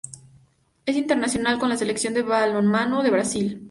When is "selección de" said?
1.77-2.23